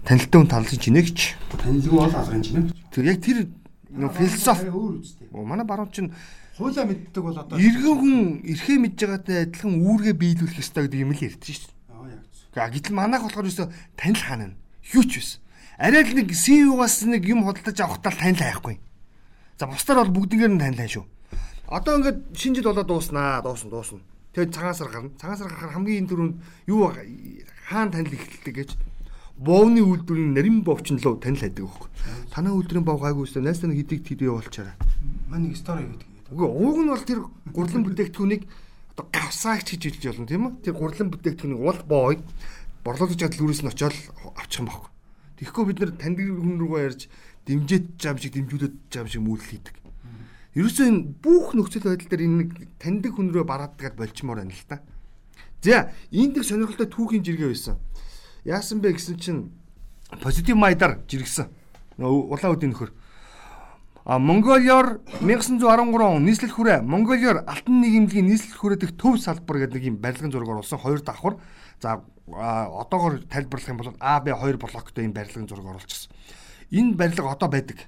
[0.07, 1.19] Танилттай хүн талын чинь нэгч.
[1.59, 2.71] танилгүй бол алгын чинь.
[2.95, 3.51] Тэр яг тэр
[3.91, 5.27] нөгөө философи өөр үстэй.
[5.35, 6.15] манай баруун чинь
[6.57, 8.17] Хуулаа мэддэг бол одоо Иргэн хүн
[8.47, 11.75] эрхээ мэдж байгаатай адилхан үүргээ биелүүлэх ёстой гэдэг юм л ярьдэн шүү дээ.
[11.91, 12.47] Аа яг зү.
[12.55, 13.67] Гэтэл манайх болохоор ерөөсө
[13.99, 14.57] танил хаана нь
[14.95, 15.31] юу ч биш.
[15.77, 18.79] Арай л нэг CEO-гаас нэг юм худалдаж авах тал танил хайхгүй.
[19.59, 21.05] За бусдаар бол бүгднгээр нь танил хай шүү.
[21.67, 24.01] Одоо ингээд шинэ жил болоод дууснаа, дуусна, дуусна.
[24.33, 25.13] Тэгээд цагаасар гарна.
[25.21, 26.35] Цагаасар гарахаар хамгийн энэ түрүүнд
[26.73, 26.95] юу
[27.69, 28.71] хаана танил эхэлдэг гэж
[29.37, 31.89] боовны үйлдвэрийн нарийн бовчин лөө танил хайдаг байхгүй.
[32.33, 34.77] Танаа үйлдвэрийн бов гайгүй өстой найстаа нэг хэдийг тэд явуулчаарай.
[35.29, 36.09] Манай стори гэдэг.
[36.33, 37.21] Үгүй ууг нь бол тэр
[37.53, 38.43] гурлан бүтээгдэхүүнийг
[38.97, 40.53] одоо гавсаагч гэж хэлж болно тийм үү?
[40.65, 42.21] Тэр гурлан бүтээгдэхүүнийг уул боог
[42.81, 43.93] борлуулж чадал үрээс нь очиод
[44.41, 44.91] авчих юм баггүй.
[45.37, 47.03] Тэгэхгүй бид нар таньдаг хүн рүүгээ ярьж
[47.45, 49.77] дэмжиж чам шиг дэмжүүлээд чам шиг мүүлэл хийдэг.
[50.57, 54.65] Ерөөсөө энэ бүх нөхцөл байдал дээр энэ нэг таньдаг хүн рүү бараадгаад болчмоор байна л
[54.65, 54.81] та.
[55.61, 57.77] За энд нэг сонирхолтой түүхийн жиргээ байсан.
[58.47, 59.51] Яасан бэ гэсэн чинь
[60.23, 61.51] позитив майдар жиргсэн.
[61.99, 62.95] Улаан үдийн нөхөр.
[64.07, 65.67] А Монголиор 1913
[65.99, 70.47] он нийслэл хүрээ Монголиор алтан нийгэмлэгийн нийслэл хүрээдэх төв салбар гэдэг нэг юм барилгын зураг
[70.47, 71.43] оруулсан хоёр давхар.
[71.83, 76.15] За одоогоор тайлбарлах юм бол AB2 блоктой юм барилгын зураг оруулчихсан.
[76.71, 77.83] Энэ барилга одоо байдаг.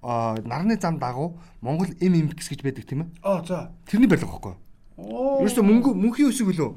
[0.00, 3.08] А нарны зам дагуу Монгол MMX гэж байдаг тийм ээ.
[3.20, 3.76] Аа за.
[3.84, 4.60] Тэрний барилга байхгүй юу?
[4.96, 5.44] Оо.
[5.44, 6.72] Ерөөсө мөнгө мөнхийн өсөг үлөө.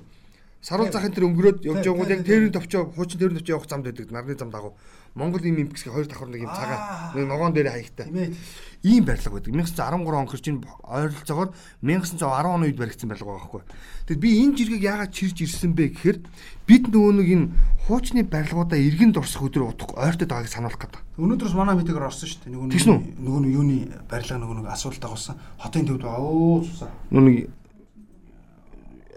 [0.64, 3.84] Саруул захын тэр өнгөрөөд явж байгаа бол яг тэрийн товчоо хуучин тэрийн товчоо явах замд
[3.84, 4.08] байдаг.
[4.16, 4.80] Нарны зам дагуу.
[5.12, 8.32] Монгол ийм импексгийн хоёр давхар нэг юм цагаан нэг ногоон дээр хаягтай.
[8.80, 9.52] Ийм барилга байдаг.
[9.52, 11.52] 1913 он гэр чинь ойролцоогоор
[11.84, 13.64] 1910 оны үед баригдсан барилга байгаа байхгүй.
[14.08, 16.18] Тэгэд би энэ жиргэг яагаад чирж ирсэн бэ гэхээр
[16.64, 17.52] бид нөгөө нэг энэ
[17.84, 21.04] хуучны барилгуудаа иргэн дурсах өдөр удахгүй ойртод байгааг сануулах гэдэг.
[21.20, 22.56] Өнөөдрөөс манай мэдээгээр орсон шүү дээ.
[22.56, 23.76] Нөгөө нөгөө нэг юуны
[24.08, 25.36] барилга нөгөө нэг асуулт агуулсан.
[25.60, 26.24] Хотын төвд байгаа.
[26.24, 26.90] Өө цусаа.
[27.12, 27.63] Нөгөө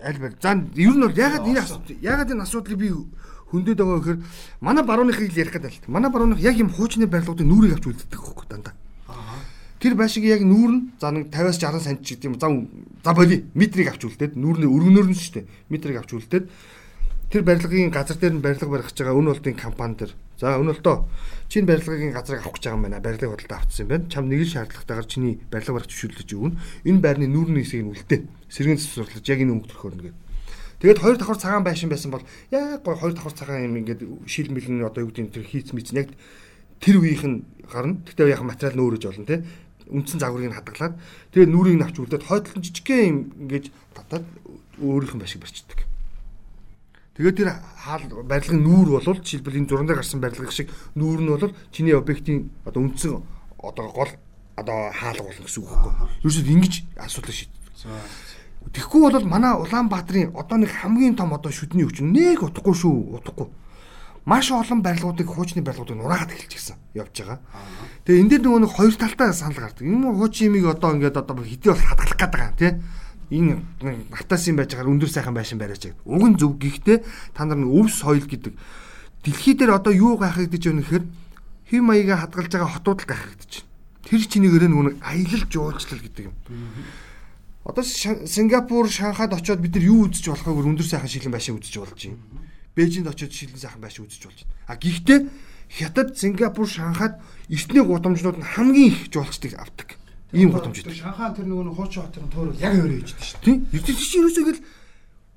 [0.07, 0.31] аль бай.
[0.40, 1.66] За ер нь бол ягаад энэ
[2.01, 2.95] ягаад энэ асуудлыг би
[3.51, 4.21] хөндөд байгаа гэхээр
[4.61, 5.90] манай барууныхыг ярих гэдэг л.
[5.90, 8.75] Манай барууных яг юм хуучны барилгуудын нүрийг авч үлддэг хөхгүй дандаа.
[9.79, 12.38] Тэр байшиг яг нүүр нь за нэг 50-аас 60 см ч гэдэг юм.
[12.38, 12.49] За
[13.05, 15.51] за боли метрийг авч үлдээд нүүрний өргөнөөр нь шүү дээ.
[15.71, 16.51] Метрийг авч үлдээд
[17.31, 20.12] тэр барилгын газар дээр нь барилга барих гэж байгаа өн болтын компани дээр.
[20.37, 21.09] За өн болтоо
[21.49, 23.01] чинь барилгын газрыг авах гэж байгаа юм байна.
[23.01, 24.11] Барилгын худалдаа авчихсан юм байна.
[24.12, 26.59] Чам нэг л шаардлагатайгаар чиний барилга барих зөвшөөрлөж өгнө.
[26.85, 28.20] Энэ байрны нүүрний хэсгийг нь үлдээ.
[28.53, 30.16] Сэргэн засварлаж яг энэ өнгө төрөхөр нэгээд.
[30.77, 34.53] Тэгээд хоёр давхар цагаан байшин байсан бол яг гой хоёр давхар цагаан юм ингээд шил
[34.53, 36.12] мэлэн одоо юу гэдэг тэр хийц мэц яг
[36.85, 37.96] тэр үеийнх нь гарна.
[38.05, 39.40] Тэгтээ яг материал нөөрөж болно те.
[39.88, 41.01] Үндсэн загварыг нь хадгалаад
[41.33, 43.18] тэгээд нүрийг нь авч үлдээд хойдлон жижигхэн юм
[43.49, 44.29] ингээд татаад
[44.85, 45.86] өөрийнх нь байшиг барьчдаг.
[47.16, 47.50] Тэгээд тэр
[47.81, 51.96] хаал барилгын нүүр бол жишээлбэл энэ зуран дээр гарсан барилга шиг нүүр нь бол чиний
[51.96, 53.24] объектын одоо үндсэн
[53.57, 54.12] одоо гол
[54.57, 55.92] одоо хаалга болно гэсэн үг байхгүй.
[56.20, 57.62] Юусе ингэж асуудал шийддэг.
[58.72, 63.48] Тэгэхгүй бол манай Улаанбаатарын одоо нэг хамгийн том одоо шүдний хүч нэг утахгүй шүү, утахгүй.
[64.26, 67.38] Маш олон барилгуудыг хуучны барилгуудыг нураагаад эхэлчихсэн явж байгаа.
[68.05, 69.87] Тэгээ энэ дээр нөгөө нэг хоёр талтай санал гардаг.
[69.87, 72.72] Энэ хуучин имийг одоо ингээд одоо хэдий бол хадгалах гээд байгаа юм тий
[73.30, 73.62] энэ
[74.12, 76.06] автаас юм байж байгаа өндөр сайхан байшин бариач гэдэг.
[76.06, 76.98] Уг нь зөв гэхдээ
[77.34, 78.54] та нар нэг өв соёл гэдэг
[79.26, 81.04] дэлхий дээр одоо юу гайхагдаж байна гэхээр
[81.66, 83.70] хэв маягаа хадгалж байгаа хотууд л гайхагдаж байна.
[84.06, 86.34] Тэр чинийгээр нэг аялал жуулчлал гэдэг юм.
[87.66, 91.98] Одоо Сингапур, Шанхайд очиод бид нар юу үзэж болохыг өндөр сайхан шилэн байшин үзэж болж
[91.98, 92.22] байна.
[92.78, 94.54] Бээжинд очиод шилэн сайхан байшин үзэж болж байна.
[94.70, 95.18] А гэхдээ
[95.66, 97.18] Хятад, Сингапур, Шанхайд
[97.50, 99.98] эртний гудамжнууд нь хамгийн их жуулчдыг авдаг.
[100.37, 100.92] Ийм гудамж идэв.
[100.92, 103.57] Шанхай тэр нөгөө хуучин хот тэр тойрол яг өөрөө иждэг шүү дээ.
[103.72, 104.61] Эрдэнэ чинь юусоо гэл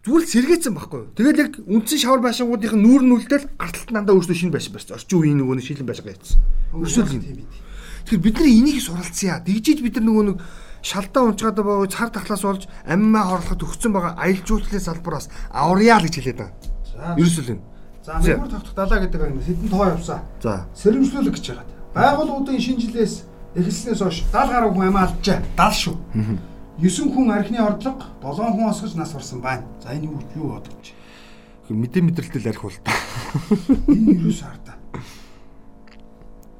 [0.04, 1.12] зүгээр л сэргээсэн байхгүй юу.
[1.16, 4.96] Тэгэл яг үндсэн шавар байшингуудын нүүр нь үлдээл гарталт нандаа өөрсдөө шинэ байшин барьсан.
[5.00, 6.40] Орчин үеийн нөгөө шилэн байшин яатсан.
[6.76, 7.48] Өрсөөл юм.
[8.04, 9.40] Тэгэхээр бид нар энийг суралцъя.
[9.40, 10.38] Дэгжиж бид нар нөгөө нэг
[10.82, 16.08] шалдаа унцгаад байгаа цар тахлаас болж аммаа хорлоход өгсөн байгаа аялал жуулчлалын салбараас авряа л
[16.08, 17.20] гэж хэлээд байгаа.
[17.20, 17.62] Ерөөсөө л.
[18.04, 20.24] За мөр тогтох далаа гэдэг нь хэдэн тоо явсан.
[20.40, 20.66] За.
[20.74, 21.68] Сэрэмжлүүлэх гэж байгаа.
[21.94, 25.42] Байгууллагуудын шинэ жилээс эхэлснээс хойш 70 гаруй хүн амиа алджаа.
[25.58, 25.96] 70 шүү.
[26.80, 29.66] 9 хүн архины ордлого, 7 хүн осгож нас барсан байна.
[29.84, 30.94] За энэ юу юу бодож?
[31.70, 32.94] Мэдээ мэдрэлтэл арх бол та.
[33.88, 34.78] Энэ юу шаардаа?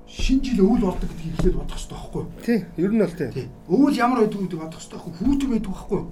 [0.10, 2.30] Шинэ жил өвөл болдог гэдгийг эхлээд бодох хэрэгтэй байхгүй юу?
[2.44, 3.48] Тий, ер нь бол тий.
[3.70, 5.20] Өвөл ямар байдаг гэдгийг бодох хэрэгтэй байхгүй юу?
[5.24, 6.08] Хүүтэн байдаг байхгүй юу?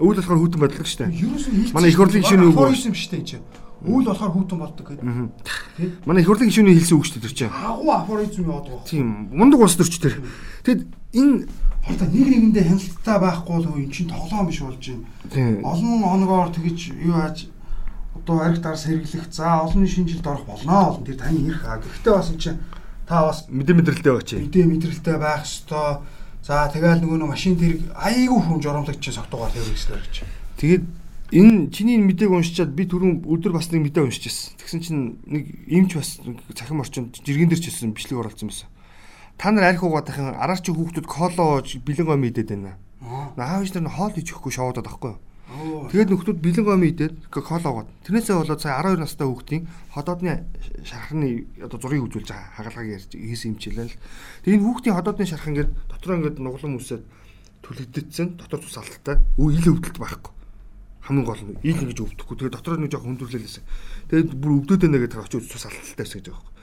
[0.00, 1.74] Өвөл болохоор хүүтэн бодлого шүү дээ.
[1.76, 2.74] Манай их хурлын гишүүний үг байна.
[2.74, 3.44] юм шүү дээ энэ чинь.
[3.80, 5.04] Өвөл болохоор хүүтэн болдог гэдэг.
[6.04, 7.52] Манай их хурлын гишүүний хэлсэн үг шүү дээ тэр чинь.
[7.52, 8.84] Агуу афоризм яваад байгаа.
[8.84, 10.20] Тийм, мундаг улс төрч тэр.
[10.68, 10.82] Тэгэд
[11.16, 11.48] энэ
[11.88, 15.64] одоо нэг нэгэндээ хяналттай байхгүй бол эн чинь тоглоом биш болж байна.
[15.64, 17.48] Олон оногоор тэгэж юу яаж
[18.12, 20.92] одоо арх дарс хэрэглэх за олон шинэ жилд орох болно.
[20.92, 21.80] Олон тэр таны ирэх аа.
[21.80, 22.60] Гэхдээ бас эн чинь
[23.08, 24.36] та бас мэдээ мэдрэлтэй чи.
[24.44, 26.04] Мэдээ мэдрэлтэй байх ёстой.
[26.44, 30.16] За тэгэл нөгөө машин тэрэг айгүй хүн жоромлогч согтуугаар тэрэгслэр гэж.
[30.60, 30.84] Тэгээд
[31.30, 34.58] энэ чиний мэдээг уншичаад би түрүүн өдөр бас нэг мэдээ уншижсэн.
[34.58, 36.18] Тэгсэн чинь нэг эмч бас
[36.58, 38.68] цахим орчинд жиргэн дээр ч ирсэн бичлэг оруулсан байсан.
[39.38, 42.74] Та нар арх угаадахын араар чи хүүхдүүд коло бэлэн гом идээд байна.
[43.38, 45.22] Аав ээж нар хоол хийж өгөхгүй шоудаад байхгүй юу?
[45.90, 47.90] Тэгээд нөхдүүд бэлэн гом идээд кологоод.
[48.06, 50.46] Тэрнээсээ болоод сая 12 настай хүүхдийн ходоодны
[50.86, 53.98] шархны одоо зургийг үзүүлж байгаа хагалгааг ярьж хийсэн юм чилээ л.
[54.46, 57.02] Тэгээд энэ хүүхдийн ходоодны шарх ингээд дотроо ингээд нуглан үсээд
[57.66, 59.16] түлэгдсэн дотор цус алдaltaй.
[59.42, 60.39] Үе ил өвдөлт байхгүй.
[61.10, 62.36] Хамгийн гол нь ил ингэж өвдөхгүй.
[62.38, 63.64] Тэгээд дотроо нэг жоох хүндрэлээсэн.
[64.14, 66.54] Тэгээд бүр өвдөд байна гэдэг очиж цус алдaltaй гэсэн гэж байгаа.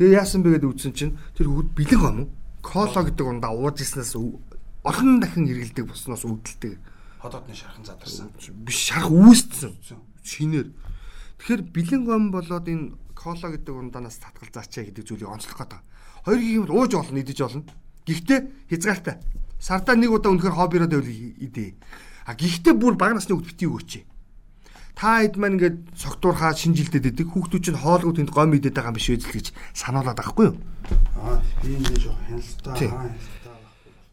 [0.00, 2.18] Тэгээд яасан бэ гэдэг үзсэн чинь тэр хүүхд бэлэн гом
[2.64, 6.80] коло гэдэг ундаа ууж ирснээс олон дахин хэргэлдэг босноос өвдөлтэй
[7.20, 8.32] ходоодны шархан задарсан.
[8.64, 9.76] Биш шарх үүссэн.
[10.24, 10.72] Шинээр.
[11.36, 15.84] Тэгэхээр бэлэн гом болоод энэ кола гэдэг ундаанаас татгал заачаа гэдэг зүйлийг онцлох гэдэг.
[16.24, 17.68] Хоёр гих юм ууж олно, идэж олно.
[18.08, 18.40] Гэхдээ
[18.72, 19.20] хязгаартай.
[19.60, 21.12] Сардаа нэг удаа үнэхээр хоббироо дэвэл
[21.44, 21.76] идэ.
[22.30, 24.06] А гэхдээ бүр бага насны хүүхд бити өгөөч.
[24.94, 28.98] Та хэд маань ингээд согтуурхаа шинжилдэд идэг хүүхдүүд чинь хоолгоо тэнд гом идээд байгаа юм
[29.02, 30.56] биш үү гэж сануулад байхгүй юу?
[31.18, 33.10] Аа би энэ жоо хяналтаа.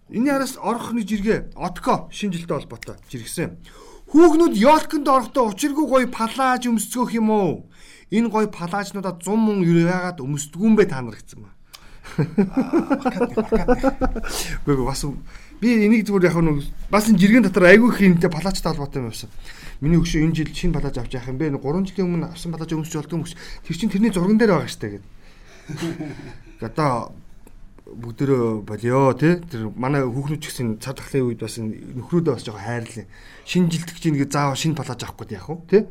[0.10, 3.62] Энэ яраас орох нэг жиргээ Отко шинжилтэй холбоотой жиргсэн.
[4.10, 7.70] Хүүхнүүд ёлконд орохдоо учиргүй гоё палаж өмсцөөх юм уу?
[8.10, 11.54] Энэ гоё палажнуудаа 100 мөн яагаад өмсдгүүн бэ та нар гэсэн ба.
[14.66, 15.06] Үгүй бас
[15.62, 19.10] Би энийг зүгээр яг нэг бас энэ жиргэн дотор айгүй их хинтэй палачтай холбоотой юм
[19.10, 19.30] байсан.
[19.82, 21.58] Миний өгшөө энэ жил шинэ палаж авч яах юм бэ?
[21.58, 23.34] 3 жилийн өмнө авсан палаж өмсч болдгоо мөс.
[23.66, 25.06] Тэр чинь тэрний зурган дээр байгаа штэ гэдэг.
[26.66, 27.14] Одоо
[27.88, 32.62] бүгдөө болио тий тэр манай хүүхнүүд ч гэсэн цад тахлын үед бас нөхрөөдөө бас жоохон
[32.62, 33.06] хайрлаа.
[33.48, 35.82] Шинэ жилдгч нэг заавал шинэ палаж авах гээд яах вэ тий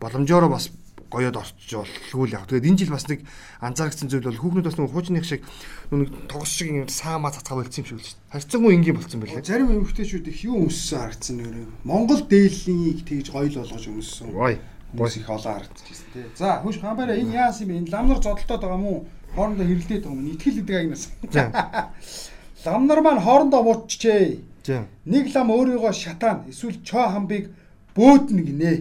[0.00, 0.70] боломжоор бас
[1.10, 2.46] гоёод орчиж болгүй л яг.
[2.46, 3.20] Тэгээд энэ жил бас нэг
[3.60, 5.42] анзаарчихсан зүйл бол хүүхнүүд бас нэг хуучных шиг
[5.90, 8.32] нэг тогс шиг юм саамаа цацгаа болцсон юм шиг л шүү дээ.
[8.34, 9.44] Харьцангуй энгийн болцсон байлээ.
[9.46, 11.66] Зарим эмэгтэйчүүд их юу өмссөн харагдсан нэрээ.
[11.84, 14.30] Монгол дээллийг тэгж гоёл болгож өмссөн.
[14.34, 14.58] Гой.
[14.92, 16.24] Гойс их олон харагдчихсэн тий.
[16.34, 17.78] За хөөш хамбараа энэ яас юм бэ?
[17.86, 19.04] Энэ лам нар зодолтоод байгаа мó?
[19.34, 20.30] Хоорондоо хэрэлдээд байгаа юм.
[20.32, 21.04] Итгэл гэдэг агнаас.
[22.64, 24.38] Лам нар маань хоорондоо мууччээ.
[24.66, 24.86] За.
[25.04, 27.50] Нэг лам өөрийгөө шатаана эсвэл чоо хамбыг
[27.94, 28.72] бөөднө гинэ.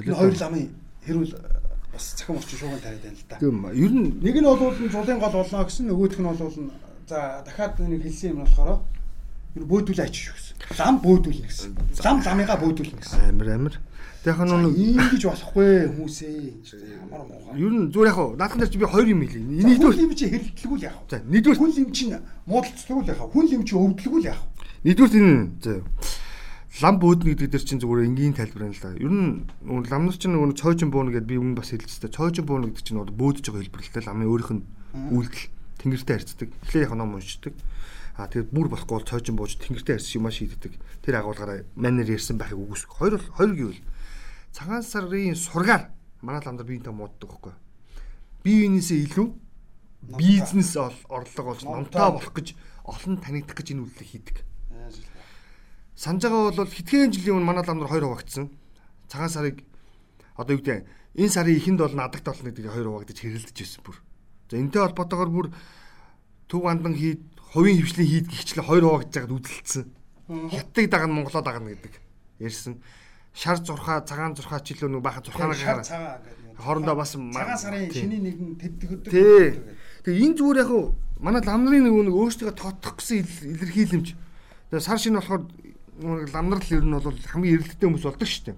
[0.00, 0.72] Энэ хоёр ламын
[1.06, 1.32] хэрүүл
[1.94, 3.36] бас цахим орчин шууган тариад байна л да.
[3.40, 6.52] Гэм ер нь Нэг нь бол зулын гол болно гэсэн нөгөөх нь бол
[7.06, 8.82] за дахиад нэг хэлсэн юм болохоор
[9.56, 10.54] ер бөөдүүл ач шүү гэсэн.
[10.76, 11.70] Лам бөөдүүлнэ гэсэн.
[12.04, 13.20] Лам ламыгаа бөөдүүлнэ гэсэн.
[13.30, 13.74] амир амир.
[14.26, 16.34] Тэгэхэр нэг Ийм гэж болохгүй хүмүүсээ.
[17.06, 17.54] Амар муугаа.
[17.54, 19.44] ер нь зүгээр яг наадхан дээр чи би хоёр юм хэлээ.
[19.46, 21.06] Хүн Нэгдүгээр лим чи хэрэлтлгүй л яах вэ?
[21.06, 22.14] за нэгдүгээр Хүн лим чинь
[22.50, 23.30] муудалцдаггүй л яах вэ?
[23.32, 24.50] Хүн лим чи өвдлгүй л яах вэ?
[24.82, 25.82] Нэгдүгээр энэ
[26.82, 28.92] лам бөөднө гэдэг дээр чинь зүгээр энгийн тайлбар юм л да.
[29.00, 32.12] Ер нь лам нар чинь нөгөө цойжин бууна гэдээ би өмнө бас хэлчихсэн.
[32.12, 34.08] Цойжин бууна гэдэг чинь нөгөө бөөдөж байгаа хэлбэр л дээ.
[34.12, 34.64] Ламын өөрийнх нь
[35.16, 35.44] үйлдэл
[35.80, 36.48] тэнгэртэй харьцдаг.
[36.68, 37.54] Эхлээ яг ном уншдаг.
[38.20, 40.72] Аа тэгээд бүр болохгүй бол цойжин бууж тэнгэртэй харьцаж юмаа шийддэг.
[41.00, 42.92] Тэр агуулгаараа манер ярьсан байхыг үгүйсэх.
[42.92, 43.82] Хоёр бол хоёр гэвэл
[44.52, 47.54] цагаан сарын сургаар манай лам нар биентэй мууддаг байхгүй.
[48.44, 49.28] Бие биенээсээ илүү
[50.16, 54.36] бизнес орлого болж номтой болох гэж олон танигдах гэж энэ үйлдэл хийдэг.
[55.96, 58.52] Санаж байгаа бол хэдхэн жилийн өмнө манай лам нар хоёр хуваагдсан.
[59.08, 59.64] Цагаан сарыг
[60.36, 60.84] одоо юу гэдэг
[61.16, 63.96] энэ сарын эхэнд бол надагт болно гэдэг хоёр хуваагдаж хэрэлдэж байсан бүр.
[64.52, 65.46] За энтэй холбоотойгоор бүр
[66.52, 69.84] төв андан хийд хувийн хвшлийн хийд гихчлээ хоёр хуваагдаж байгаад үдэлцсэн.
[70.52, 71.94] Хятадыг дагна Монголоо дагна гэдэг
[72.44, 72.76] ярьсан.
[73.32, 75.88] Шар зурхаа, цагаан зурхаа ч илүү нэг бахан зурхаанаа гараад
[76.60, 78.56] хоорондоо бас цагаан сарын шиний нэгэн.
[79.08, 79.60] Тий.
[80.04, 84.08] Тэгээ энэ зүгээр яг хуу манай ламнарын нөгөө нэг өөрсдөө тоотох гэсэн ил- илэрхийлэмж.
[84.72, 85.42] Тэгээ сар шинэ болохоор
[86.00, 88.56] нөгөө ламнар л ер нь бол хамгийн эрэлттэй хүмүүс болдог шүү дээ.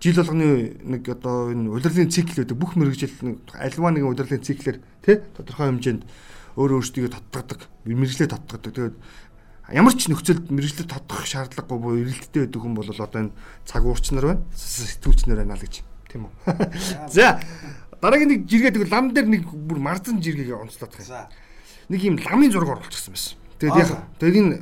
[0.00, 0.48] Жил болгоны
[0.84, 2.56] нэг одоо энэ удирдлын цикл байдаг.
[2.56, 6.02] Бүх мэрэгжил нэг альва нэгэн удирдлын циклэр тий тодорхой хэмжээнд
[6.56, 8.72] өөр өөрсдөө тодтогдог, мэрэгжлээ тодтогдог.
[8.74, 8.96] Тэгээд
[9.72, 13.32] ямар ч нөхцөлд мэрэгжлээ тодтох шаардлагагүй буюу эрэлттэй байдаг хүн бол одоо энэ
[13.64, 15.74] цаг уурч нар байна, сэтгүүлч нар байна л гэж
[16.10, 16.32] тийм үү.
[17.10, 17.40] За
[18.04, 21.08] дараагийн нэг жиргээ тэгвэл лам дээр нэг бүр марзан жиргээ онцлоод байгаа.
[21.08, 21.32] За.
[21.88, 23.34] Нэг юм ламын зураг оруулчихсан байсан.
[23.58, 24.04] Тэгээд яг Аа.
[24.20, 24.56] тэгээд энэ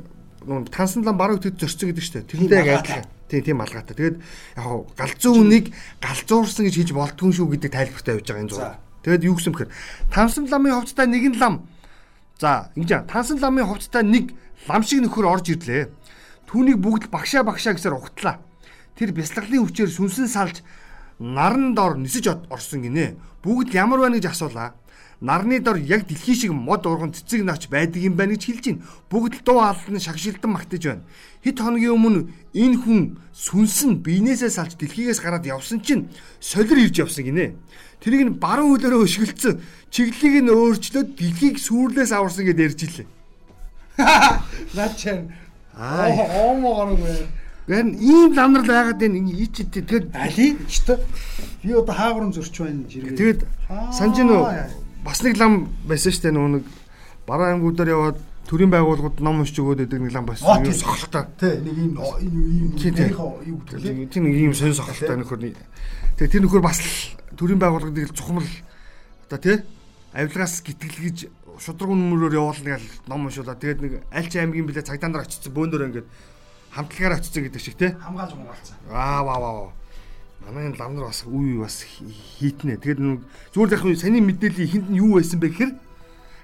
[0.47, 3.05] лам баруун төд зорцсон гэдэг чинь тэрнтэй яг адилхан.
[3.29, 3.95] Тийм тийм малгайтай.
[3.95, 4.17] Тэгээд
[4.57, 8.77] яг галзуу үнийг галзуурсан гэж хийж болдгүй шүү гэдэг тайлбартай явж байгаа энэ зураг.
[9.03, 9.71] Тэгээд юу гэсэн бэхээр
[10.13, 11.55] тансан ламын хувцастай нэгэн лам.
[12.37, 14.35] За ингэж тансан ламын хувцастай нэг
[14.67, 15.89] лам шиг нөхөр орж ирлээ.
[16.47, 18.39] Түүнийг бүгд багшаа багшаа гэсээр ухтлаа.
[18.95, 20.61] Тэр бясалгалын хүчээр сүнсэн салж
[21.19, 23.17] наран дор нисэж орсон гинэ.
[23.41, 24.77] Бүгд ямар байна гэж асуулаа.
[25.21, 28.81] Нарны дор яг дэлхий шиг мод урган цэцэг навч байдаг юм байна гэж хэлж байна.
[29.09, 31.03] Бүгд л дуу алдан шагшилдан магтаж байна.
[31.43, 32.21] Хэд хоногийн өмнө
[32.53, 37.55] энэ хүн сүнсэн биенээсээ салж дэлхийгээс гараад явсан чинь солир ирж явсан гинэ.
[38.03, 39.61] Тэрийг нь баруун хөлөөрөө өшгөлцсөн.
[39.91, 43.07] Чиглэлийг нь өөрчлөөд дэлхийг сүрлээс аварсан гэдээ ярьж илээ.
[44.99, 45.31] Чинь
[45.77, 46.11] Аа.
[46.11, 47.15] оо моогоор үгүй.
[47.67, 49.17] Гэн ийм ламнар л байгаад байна.
[49.17, 50.83] Энэ ичэд тэгээд Али ч
[51.63, 53.15] би одоо хаагур зөрч байна жиргээ.
[53.15, 53.39] тэгээд
[53.95, 54.43] санаж нөө
[55.03, 56.63] бас нэг лам байсан шүү дээ нөө нэг
[57.27, 60.47] бараа ангуудаар яваад төрийн байгууллагууд ном уншиж өгөөд байдаг нэг лам байсан.
[60.63, 60.71] тийм.
[60.71, 61.23] Юу сохолтой.
[61.39, 64.11] Тэ нэг ийм нарийнхаа юу гэдэг.
[64.11, 65.39] Тийм нэг ийм сонь сохолтой нөхөр.
[66.19, 66.91] Тэгээд тэр нөхөр бас л
[67.39, 68.47] төрийн байгууллагыг л цухамл
[69.27, 69.57] одоо тий
[70.13, 71.17] авилгаас гитгэлгэж
[71.57, 75.53] шудраг үнмөрөөр явуулна гэж ном уншуулаад тэгээд нэг аль ч аймгийн билээ цагдаа нар очсон
[75.53, 76.07] бөөндөр ингээд
[76.77, 78.77] хамтлагаар очсон гэдэг шиг тий Хамгаалж муугалцсан.
[78.93, 79.71] Аа ваа ваа.
[80.45, 82.77] Манай энэ лам нар бас үе бас хийтнэ.
[82.77, 83.21] Тэгээд нэг
[83.55, 85.71] зүгээр яг саний мэдээллийн ихэнд нь юу байсан бэ гэхээр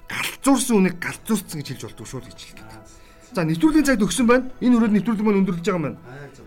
[0.07, 2.69] галзуурсан үнийг галзуурсан гэж хэлж болдог шүү л гэж хэлдэг.
[3.35, 4.49] За нэвтрүүлгийн цагт өгсөн байна.
[4.63, 5.99] Энэ өрөөд нэвтрүүлэг маань өндөрлөж байгаа юм байна.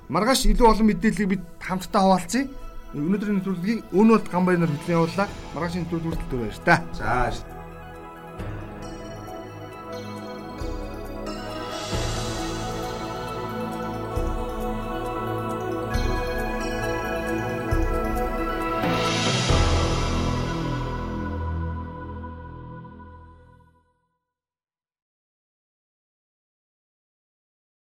[0.09, 2.49] Маргааш илүү олон мэдээллийг бид хамтдаа хуваалцъя.
[2.97, 5.29] Өнөөдрийн нэвтрүүлгийг өөний болд гамбай нар хөтлөн явууллаа.
[5.55, 6.75] Маргаашийн нэвтрүүлэг хүртэл баяр та.
[6.97, 7.62] За